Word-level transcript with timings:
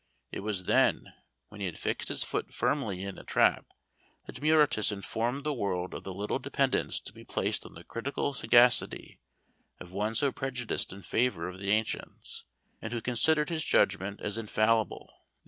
It 0.31 0.39
was 0.39 0.63
then, 0.63 1.13
when 1.49 1.59
he 1.59 1.67
had 1.67 1.77
fixed 1.77 2.07
his 2.07 2.23
foot 2.23 2.55
firmly 2.55 3.03
in 3.03 3.13
the 3.17 3.23
trap, 3.23 3.67
that 4.25 4.41
Muretus 4.41 4.91
informed 4.91 5.43
the 5.43 5.53
world 5.53 5.93
of 5.93 6.03
the 6.03 6.11
little 6.11 6.39
dependence 6.39 6.99
to 7.01 7.13
be 7.13 7.23
placed 7.23 7.67
on 7.67 7.75
the 7.75 7.83
critical 7.83 8.33
sagacity 8.33 9.19
of 9.79 9.91
one 9.91 10.15
so 10.15 10.31
prejudiced 10.31 10.91
in 10.91 11.03
favour 11.03 11.47
of 11.47 11.59
the 11.59 11.69
ancients, 11.69 12.45
and 12.81 12.93
who 12.93 12.99
considered 12.99 13.49
his 13.49 13.63
judgment 13.63 14.19
as 14.21 14.39
infallible. 14.39 15.07